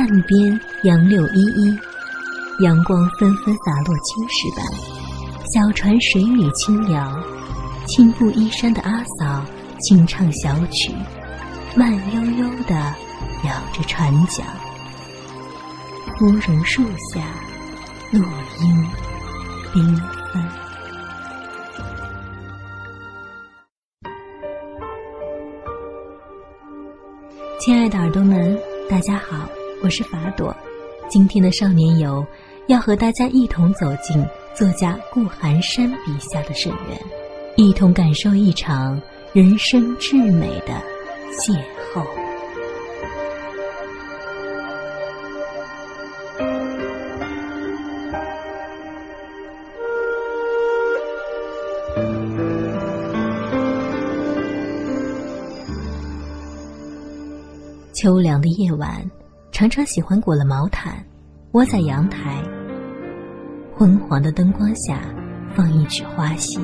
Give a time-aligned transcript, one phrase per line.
[0.00, 1.78] 岸边杨柳依依，
[2.60, 4.64] 阳光纷纷洒落青石板，
[5.52, 7.22] 小船水里轻摇，
[7.86, 9.44] 青布衣衫的阿嫂
[9.80, 10.94] 轻唱小曲，
[11.76, 12.74] 慢悠悠地
[13.44, 14.46] 摇着船桨。
[16.16, 16.82] 芙蓉树
[17.12, 17.20] 下，
[18.10, 18.22] 落
[18.62, 18.86] 英
[19.74, 19.96] 缤
[20.32, 20.42] 纷。
[27.60, 29.46] 亲爱的耳朵们，大家好，
[29.82, 30.54] 我是法朵。
[31.08, 32.24] 今天的少年游
[32.66, 34.22] 要和大家一同走进
[34.54, 37.00] 作家顾寒山笔下的沈园，
[37.56, 39.00] 一同感受一场
[39.32, 40.74] 人生至美的
[41.32, 41.58] 邂
[41.94, 42.04] 逅。
[57.94, 59.10] 秋凉的夜晚，
[59.52, 61.04] 常常喜欢裹了毛毯，
[61.52, 62.42] 窝在阳台。
[63.76, 65.00] 昏黄的灯光下，
[65.54, 66.60] 放一曲花戏，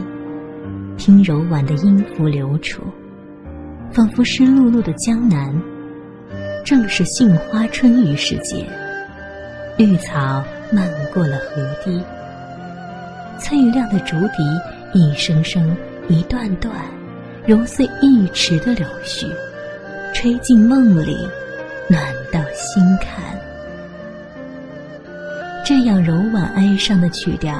[0.96, 2.83] 听柔婉的音符流出，
[3.92, 5.55] 仿佛湿漉漉的江南，
[6.64, 8.64] 正是杏花春雨时节。
[9.77, 12.02] 绿草漫过了河堤，
[13.39, 15.77] 翠亮的竹笛一声声、
[16.08, 16.72] 一段段，
[17.46, 19.27] 揉碎一池的柳絮。
[20.14, 21.28] 吹进梦里，
[21.91, 22.00] 暖
[22.32, 23.22] 到心坎。
[25.64, 27.55] 这样柔婉哀伤的曲调，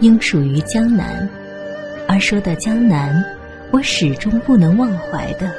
[0.00, 1.28] 应属于江南。
[2.08, 3.22] 而说到江南，
[3.70, 5.52] 我始终不能忘怀的，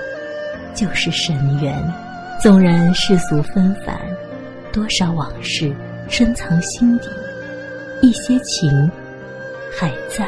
[0.74, 1.76] 就是沈园。
[2.42, 4.00] 纵然世俗纷繁，
[4.74, 5.72] 多少往事
[6.10, 7.08] 深藏心底，
[8.02, 8.92] 一些情
[9.72, 10.28] 还在，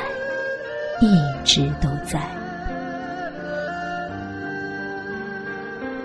[1.01, 2.21] 一直都在。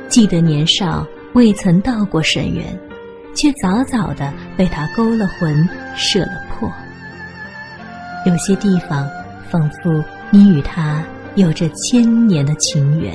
[0.09, 2.65] 记得年少未曾到过沈园，
[3.35, 6.71] 却早早的被他勾了魂，摄了魄。
[8.27, 9.09] 有些地方，
[9.51, 11.03] 仿佛你与他
[11.37, 13.15] 有着千年的情缘，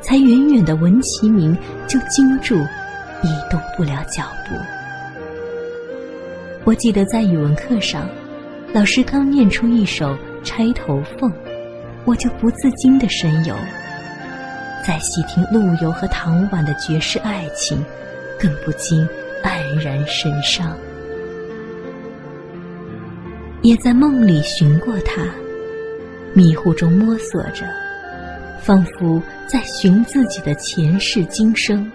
[0.00, 1.56] 才远远的闻其名
[1.86, 2.56] 就惊住，
[3.22, 4.54] 移动不了脚步。
[6.64, 8.08] 我记得在语文课上，
[8.72, 11.30] 老师刚念出一首《钗头凤》，
[12.04, 13.54] 我就不自禁的神游。
[14.86, 17.84] 再细听陆游和唐婉的绝世爱情，
[18.38, 19.06] 更不禁
[19.42, 20.76] 黯然神伤。
[23.62, 25.22] 也在梦里寻过他，
[26.32, 27.66] 迷糊中摸索着，
[28.60, 31.90] 仿佛在寻自己的前世今生。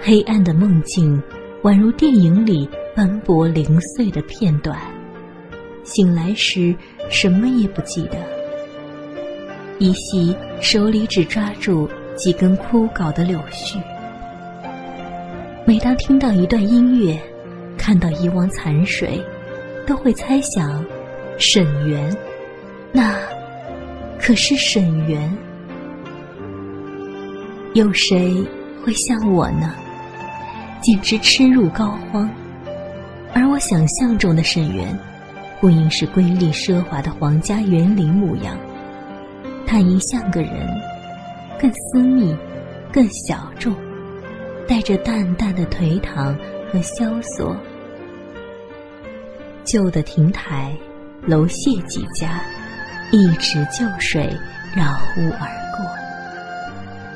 [0.00, 1.20] 黑暗的梦境，
[1.62, 4.78] 宛如电影里斑驳零碎的片段。
[5.82, 6.74] 醒来时，
[7.10, 8.33] 什么也不记得。
[9.78, 13.76] 依稀手里只抓住几根枯槁的柳絮。
[15.64, 17.18] 每当听到一段音乐，
[17.76, 19.20] 看到一汪残水，
[19.86, 20.84] 都会猜想，
[21.38, 22.16] 沈园，
[22.92, 23.16] 那
[24.18, 25.36] 可是沈园？
[27.72, 28.36] 有谁
[28.84, 29.74] 会像我呢？
[30.80, 32.28] 简直痴入膏肓。
[33.32, 34.96] 而我想象中的沈园，
[35.60, 38.56] 不应是瑰丽奢华的皇家园林模样。
[39.66, 40.68] 他一像个人，
[41.60, 42.36] 更私密，
[42.92, 43.74] 更小众，
[44.68, 46.36] 带着淡淡的颓唐
[46.70, 47.56] 和萧索。
[49.64, 50.76] 旧的亭台
[51.26, 52.40] 楼榭几家，
[53.10, 54.30] 一池旧水
[54.76, 54.84] 绕
[55.16, 55.86] 屋而过，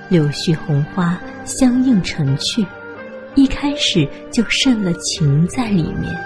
[0.08, 2.66] 柳絮红花相映成趣，
[3.34, 6.18] 一开始就渗了情在里面，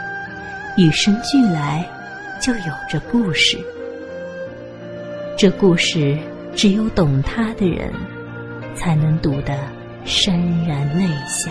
[0.77, 1.84] 与生俱来，
[2.41, 3.59] 就有着故事。
[5.43, 6.17] 这故事
[6.55, 7.93] 只有懂他的人，
[8.77, 9.59] 才能读得
[10.07, 10.31] 潸
[10.69, 11.51] 然泪下。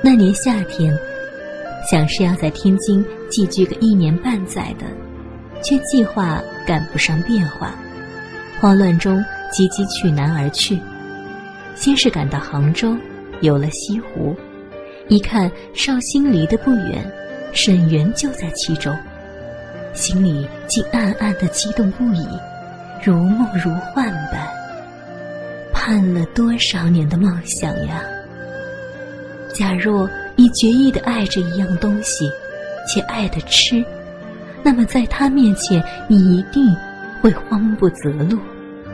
[0.00, 0.96] 那年夏天，
[1.90, 4.86] 想是要在天津寄居个一年半载的，
[5.64, 7.74] 却计划赶不上变化，
[8.60, 10.78] 慌乱中急急去南而去。
[11.74, 12.96] 先是赶到杭州，
[13.40, 14.36] 游了西湖，
[15.08, 17.12] 一看绍兴离得不远，
[17.52, 18.96] 沈园就在其中。
[19.94, 22.26] 心里竟暗暗的激动不已，
[23.02, 24.46] 如梦如幻般。
[25.72, 28.02] 盼了多少年的梦想呀！
[29.54, 32.30] 假若你决意的爱着一样东西，
[32.86, 33.82] 且爱的痴，
[34.62, 36.76] 那么在他面前，你一定
[37.20, 38.38] 会慌不择路，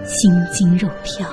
[0.04, 1.28] 心惊肉跳。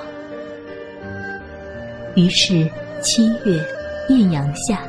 [2.15, 2.67] 于是
[3.01, 3.63] 七月
[4.09, 4.81] 艳阳下，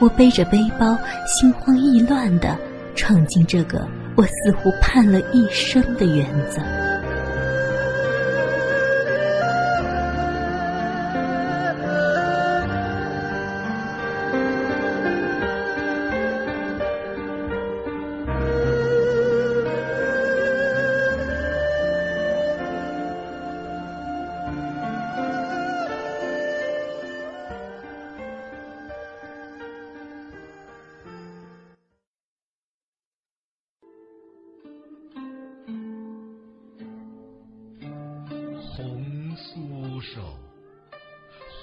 [0.00, 0.96] 我背着背包，
[1.26, 2.56] 心慌意乱的。
[2.94, 6.58] 闯进这个我似乎盼了一生的园子。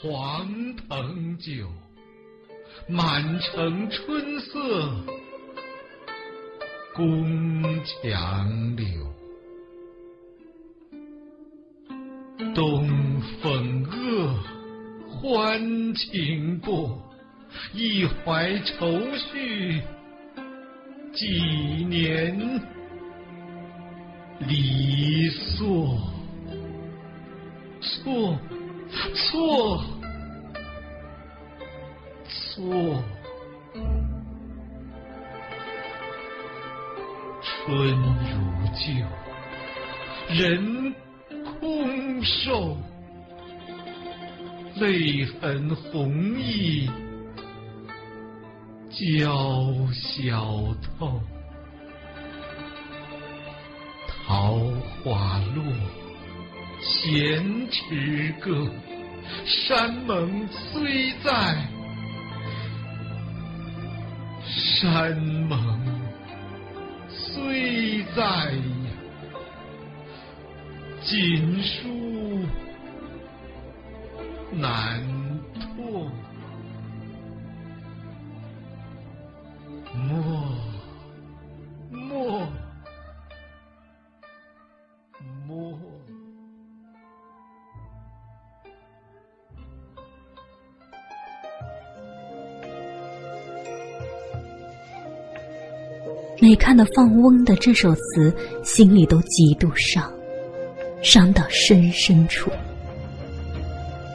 [0.04, 1.66] 黄藤酒，
[2.90, 4.92] 满城春色
[6.94, 8.86] 宫墙柳。
[12.54, 14.44] 东风恶，
[15.08, 17.02] 欢情薄，
[17.74, 19.82] 一怀愁绪，
[21.14, 22.62] 几年
[24.50, 25.98] 离索。
[27.80, 28.38] 错，
[29.16, 29.84] 错，
[32.28, 33.04] 错。
[37.42, 38.36] 春如
[38.74, 40.94] 旧，人。
[41.60, 42.78] 空瘦，
[44.76, 46.90] 泪痕红浥
[48.92, 49.26] 鲛
[49.94, 51.22] 绡透。
[54.26, 54.60] 桃
[55.04, 55.64] 花落，
[56.84, 58.68] 闲池歌。
[59.46, 61.58] 山盟虽在，
[64.46, 65.80] 山盟
[67.10, 68.92] 虽在呀。
[71.02, 72.46] 锦书
[74.52, 75.02] 难
[96.44, 98.36] 每看到放翁的这首词，
[98.66, 100.12] 心里都极度伤。
[101.02, 102.52] 伤到深深处，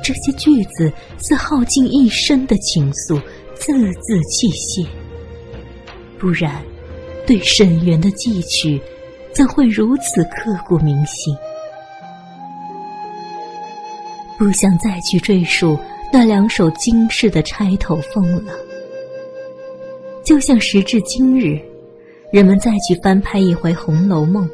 [0.04, 3.18] 这些句子似耗尽一生的情愫，
[3.54, 4.86] 字字泣血。
[6.18, 6.62] 不然，
[7.26, 8.78] 对沈园的寄曲，
[9.32, 11.34] 怎会如此刻骨铭心？
[14.36, 15.78] 不想再去赘述
[16.12, 18.52] 那两首惊世的钗头凤了。
[20.22, 21.58] 就像时至今日，
[22.30, 24.46] 人们再去翻拍一回《红楼梦》，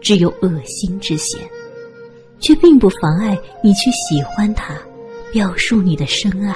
[0.00, 1.40] 只有恶心之嫌。
[2.38, 4.76] 却并不妨碍你去喜欢他，
[5.32, 6.54] 表述你的深爱。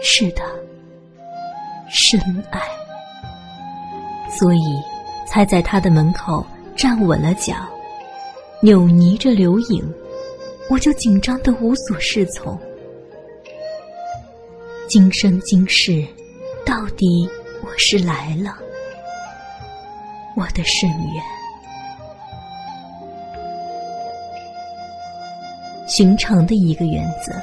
[0.00, 0.42] 是的，
[1.90, 2.20] 深
[2.50, 2.60] 爱。
[4.30, 4.60] 所以，
[5.26, 6.46] 才在他的门口
[6.76, 7.54] 站稳了脚，
[8.62, 9.84] 扭捏着留影，
[10.70, 12.58] 我就紧张的无所适从。
[14.88, 16.06] 今生今世，
[16.64, 17.28] 到底
[17.60, 18.56] 我是来了，
[20.36, 21.24] 我的圣缘。
[25.88, 27.34] 寻常的一个园子，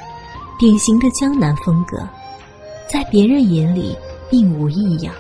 [0.60, 2.08] 典型的江南风格，
[2.88, 3.98] 在别人眼里
[4.30, 5.12] 并无异样，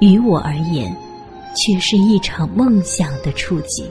[0.00, 0.94] 于我而言，
[1.56, 3.90] 却是一场梦想的触及。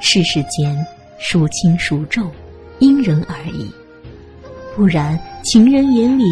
[0.00, 0.84] 世事间
[1.20, 2.28] 孰轻孰重，
[2.80, 3.70] 因人而异，
[4.74, 6.24] 不然情人眼里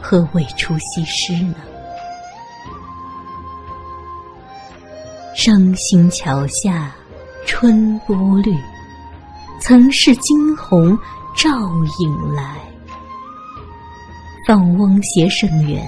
[0.00, 1.56] 何谓出西施呢？
[5.34, 6.94] 伤心桥下，
[7.46, 8.54] 春波绿。
[9.60, 10.96] 曾是惊鸿
[11.36, 11.50] 照
[12.00, 12.56] 影来，
[14.46, 15.82] 放翁携圣元，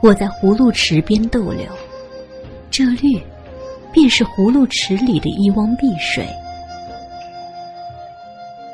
[0.00, 1.64] 我在葫芦池边逗留。
[2.70, 3.20] 这绿，
[3.92, 6.26] 便是葫芦池里的一汪碧水。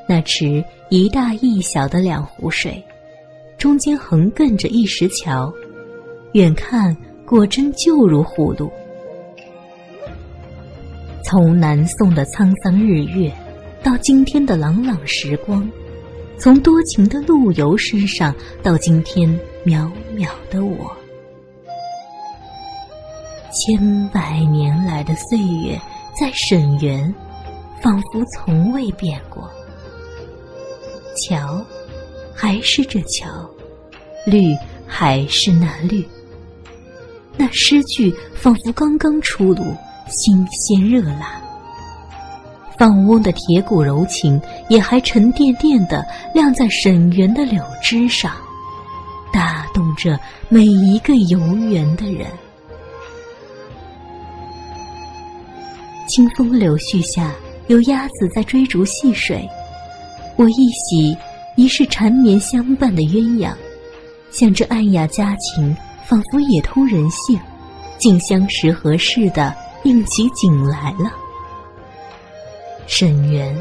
[0.09, 2.83] 那池一大一小的两湖水，
[3.59, 5.53] 中间横亘着一石桥，
[6.33, 8.73] 远看果真就如葫芦。
[11.31, 13.33] 从南宋的沧桑日月。
[13.85, 15.71] 到今天的朗朗时光，
[16.37, 18.35] 从多情的陆游身上
[18.65, 19.31] 到今天
[19.65, 20.91] 渺渺的我，
[23.53, 25.81] 千百年来的岁月
[26.19, 27.15] 在沈园，
[27.81, 29.49] 仿佛从未变过。
[31.15, 31.65] 桥，
[32.35, 33.29] 还是这桥；
[34.27, 34.53] 绿，
[34.85, 36.05] 还是那绿。
[37.37, 39.75] 那诗句仿佛刚刚出炉，
[40.11, 41.41] 新鲜热辣。
[42.79, 48.33] 放翁的铁骨柔情，也还沉甸甸的亮在沈园的柳枝上，
[49.33, 52.27] 打动着每一个游园的人。
[56.09, 57.31] 清风柳絮下，
[57.69, 59.47] 有鸭子在追逐戏水。
[60.37, 61.17] 我一喜，
[61.57, 63.53] 一是缠绵相伴的鸳鸯，
[64.33, 65.77] 像这暗雅佳情，
[66.07, 67.39] 仿佛也通人性，
[67.99, 71.13] 竟相识合适的应起景来了。
[72.87, 73.57] 沈园，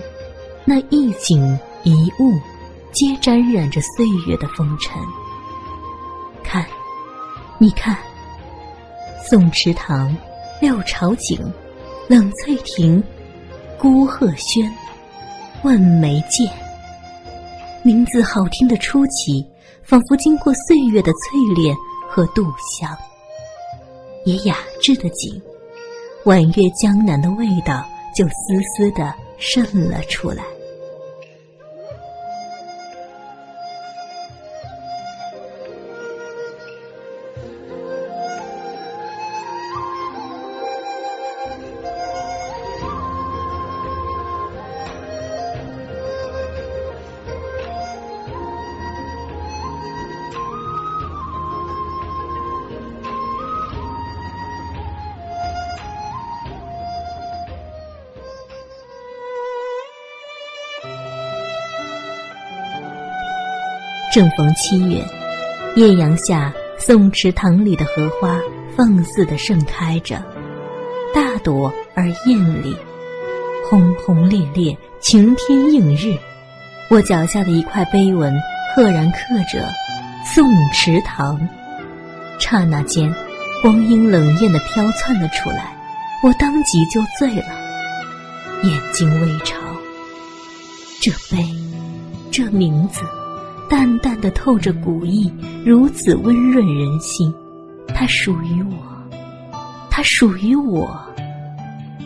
[0.66, 2.40] 那一景一物，
[2.92, 5.02] 皆沾染着岁月的风尘。
[6.44, 6.66] 看，
[7.60, 7.96] 你看，
[9.30, 10.16] 宋池塘、
[10.60, 11.40] 六朝井、
[12.08, 13.04] 冷翠亭，
[13.78, 14.72] 孤鹤轩，
[15.64, 16.52] 问眉间。
[17.84, 19.46] 名字好听的出奇，
[19.84, 21.76] 仿佛经过岁月的淬炼
[22.10, 22.90] 和杜香。
[24.26, 25.42] 也雅致的景，
[26.26, 30.44] 婉约江南的味道就丝丝地渗了出来。
[64.12, 65.06] 正逢七月，
[65.76, 68.40] 艳阳下，宋池塘里的荷花
[68.76, 70.16] 放肆地盛开着，
[71.14, 72.76] 大朵而艳丽，
[73.70, 76.18] 轰轰烈烈，晴天映日。
[76.90, 78.34] 我脚下的一块碑文，
[78.76, 79.18] 赫然刻
[79.52, 79.70] 着
[80.26, 81.40] “宋池塘”。
[82.42, 83.14] 刹那间，
[83.62, 85.78] 光阴冷艳地飘窜了出来，
[86.24, 87.46] 我当即就醉了，
[88.64, 89.56] 眼睛微潮。
[91.00, 91.46] 这碑，
[92.32, 93.02] 这名字。
[93.70, 95.32] 淡淡的透着古意，
[95.64, 97.32] 如此温润人心。
[97.94, 98.76] 它属于我，
[99.90, 100.90] 它属于我。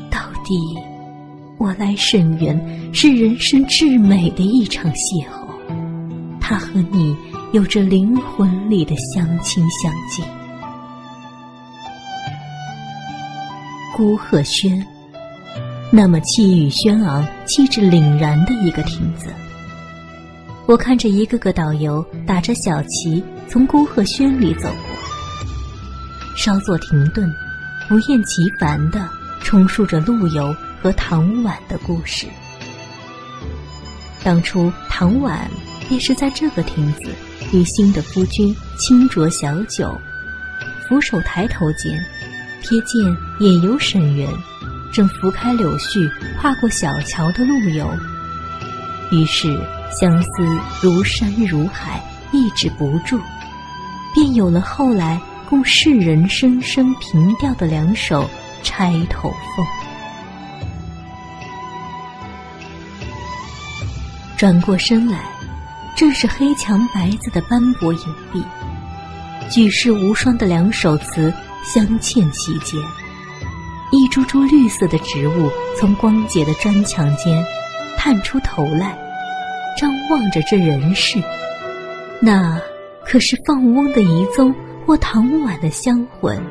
[0.09, 0.53] 到底，
[1.57, 5.47] 我来沈园是人生至美的一场邂逅。
[6.39, 7.15] 它和你
[7.53, 10.23] 有着灵魂里的相亲相近。
[13.95, 14.85] 孤鹤轩，
[15.91, 19.27] 那么气宇轩昂、气质凛然的一个亭子。
[20.65, 27.29] 我看着一个个导游打着小旗从孤鹤轩里走过，稍作停顿，
[27.89, 29.09] 不厌其烦地
[29.41, 32.27] 重述着陆游和唐婉的故事。
[34.23, 35.51] 当初唐婉
[35.89, 37.11] 便是在这个亭子
[37.51, 39.93] 与新的夫君轻酌小酒，
[40.87, 42.01] 俯首抬头间，
[42.63, 44.29] 瞥见也有沈园，
[44.93, 47.85] 正拂开柳絮跨过小桥的陆游，
[49.11, 49.59] 于是。
[49.99, 50.29] 相思
[50.81, 53.19] 如山如海，抑制不住，
[54.13, 55.19] 便有了后来
[55.49, 58.23] 供世人声声凭吊的两首
[58.63, 59.65] 《钗头凤》。
[64.35, 65.19] 转过身来，
[65.95, 68.43] 正是黑墙白字的斑驳影壁，
[69.49, 71.31] 举世无双的两首词
[71.63, 72.79] 镶嵌其间，
[73.91, 77.45] 一株株绿色的植物从光洁的砖墙间
[77.95, 78.97] 探出头来。
[79.77, 81.19] 张望着这人世，
[82.19, 82.59] 那
[83.05, 84.53] 可是放翁的遗踪
[84.85, 86.41] 或唐婉的香魂。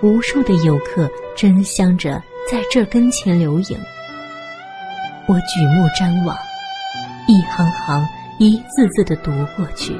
[0.00, 3.78] 无数的游客争相着在这跟前留影。
[5.26, 6.36] 我举目瞻望，
[7.26, 8.08] 一行行、
[8.38, 9.92] 一字字的读过去，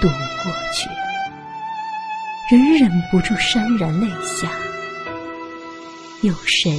[0.00, 0.90] 读过去，
[2.50, 4.50] 仍忍不住潸然泪下。
[6.22, 6.72] 有谁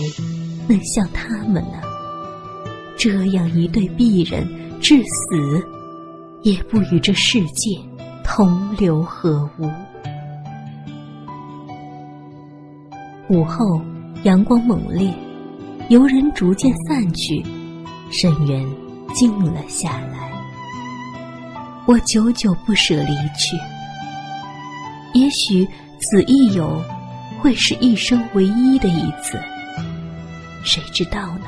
[0.68, 1.88] 能像他们呢？
[3.00, 4.46] 这样一对璧人，
[4.82, 5.65] 至死
[6.44, 7.79] 也不与这世界
[8.25, 9.72] 同流合污。
[13.29, 13.82] 午后，
[14.24, 15.13] 阳光猛烈，
[15.88, 17.41] 游人逐渐散去，
[18.12, 18.68] 沈园
[19.15, 20.29] 静了下来。
[21.86, 23.56] 我久久不舍离去，
[25.13, 25.65] 也许
[26.01, 26.84] 此一游
[27.39, 29.39] 会是一生唯一的一次，
[30.65, 31.46] 谁知道呢？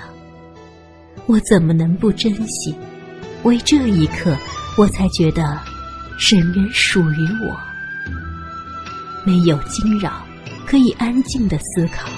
[1.31, 2.75] 我怎么能不珍惜？
[3.43, 4.35] 为这一刻，
[4.77, 5.57] 我才觉得
[6.17, 7.57] 沈园属于我。
[9.23, 10.25] 没有惊扰，
[10.65, 12.09] 可以安静的思考。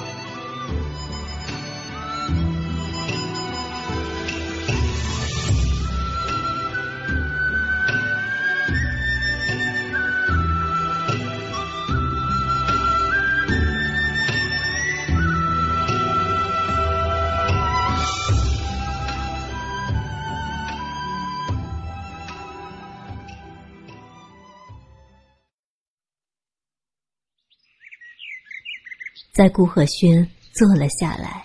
[29.34, 31.44] 在顾鹤轩坐了下来，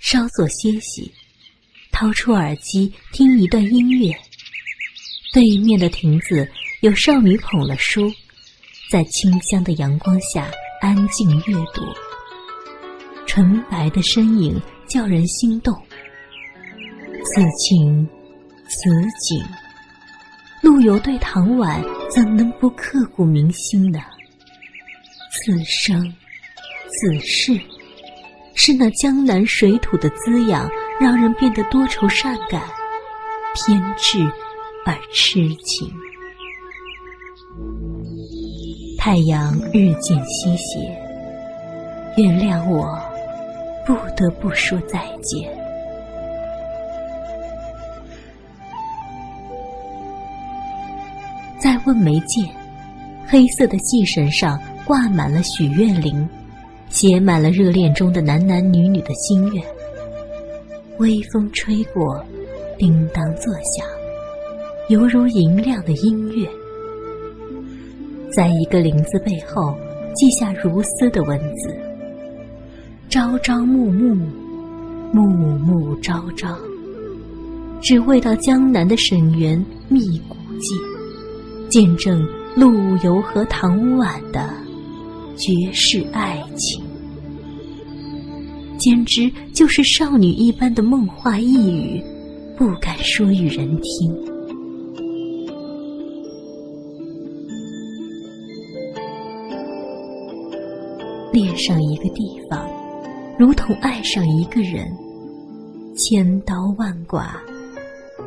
[0.00, 1.12] 稍作歇息，
[1.92, 4.12] 掏出耳机听一段音乐。
[5.32, 8.10] 对面的亭子有少女捧了书，
[8.90, 11.84] 在清香的阳光下安静阅读。
[13.24, 15.72] 纯白的身影叫人心动。
[17.22, 18.04] 此情，
[18.68, 18.90] 此
[19.20, 19.46] 景，
[20.60, 21.80] 陆游对唐婉
[22.10, 24.00] 怎能不刻骨铭心呢？
[25.30, 26.12] 此生。
[26.88, 27.60] 此事，
[28.54, 30.68] 是那江南水土的滋养，
[30.98, 32.62] 让人变得多愁善感、
[33.54, 34.18] 偏执
[34.84, 35.88] 而痴情。
[38.98, 40.78] 太阳日渐西斜，
[42.16, 42.98] 原谅我，
[43.86, 45.48] 不得不说再见。
[51.60, 52.44] 再问眉间，
[53.26, 56.28] 黑色的系绳上挂满了许愿铃，
[56.90, 59.62] 写满了热恋中的男男女女的心愿。
[60.98, 62.24] 微风吹过，
[62.76, 63.86] 叮当作响，
[64.88, 66.48] 犹如银亮的音乐。
[68.32, 69.74] 在一个林字背后，
[70.14, 71.74] 记下如丝的文字：
[73.08, 74.16] 朝朝暮暮，
[75.12, 75.26] 暮
[75.58, 76.56] 暮朝朝，
[77.80, 80.74] 只为到江南的沈园觅古迹，
[81.68, 82.26] 见证
[82.56, 84.50] 陆游和唐婉的
[85.38, 86.82] 绝世爱情，
[88.76, 92.02] 简直就是少女一般的梦话一语，
[92.56, 94.12] 不敢说与人听。
[101.32, 102.68] 恋上一个地方，
[103.38, 104.90] 如同爱上一个人，
[105.94, 107.24] 千刀万剐，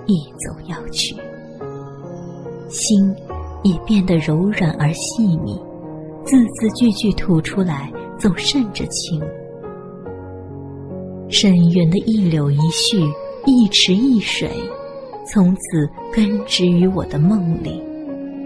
[0.05, 1.13] 一走要去，
[2.69, 3.13] 心
[3.63, 5.59] 也变得柔软而细腻，
[6.23, 9.21] 字字句句吐出来，总渗着情。
[11.29, 13.09] 深远的一柳一絮，
[13.45, 14.49] 一池一水，
[15.27, 17.81] 从此根植于我的梦里，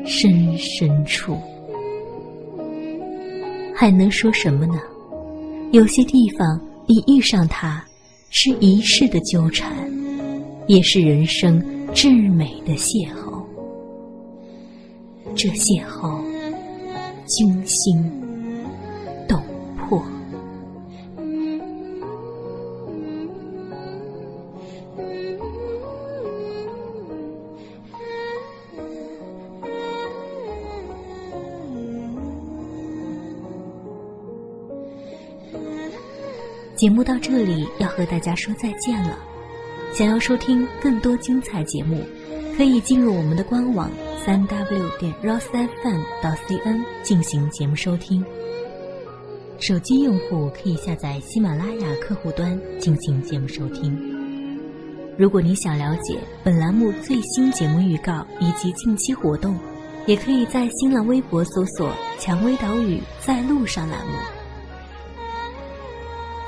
[0.05, 1.37] 深深处。
[3.73, 4.79] 还能说什么呢？
[5.71, 7.83] 有些地方你遇上他，
[8.29, 9.69] 是一世的纠缠，
[10.67, 11.61] 也是人生
[11.93, 13.43] 至美的邂逅。
[15.35, 16.21] 这邂逅，
[17.25, 17.95] 惊心
[19.27, 19.41] 动
[19.77, 20.03] 魄。
[36.75, 39.17] 节目到这里要和大家说再见了。
[39.95, 42.03] 想要收听更多精彩节目，
[42.55, 43.91] 可以进入我们的官网
[44.25, 48.23] 三 w 点 rosefm 到 cn 进行节目收听。
[49.59, 53.97] 手机用户可以下载喜马拉雅客户端进行节目收听。
[55.17, 59.57] 如果你想了解本栏目最新节目预告以及近期活动，
[60.05, 64.13] 也可以在新浪微博搜索“蔷薇岛屿在路上”栏目。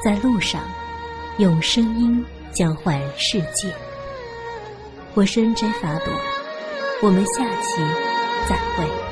[0.04, 0.62] 在路上，
[1.38, 3.74] 用声音交换世界。
[5.18, 6.14] 我是 N J 法朵，
[7.02, 7.82] 我们下期
[8.48, 9.07] 再会。